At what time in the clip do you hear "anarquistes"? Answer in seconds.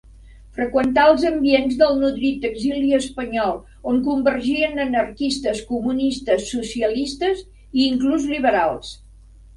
4.87-5.63